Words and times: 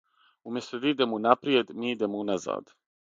Умјесто 0.51 0.79
да 0.85 0.87
идемо 0.93 1.19
унапријед, 1.19 1.73
ми 1.83 1.91
идемо 1.97 2.23
уназад. 2.25 2.73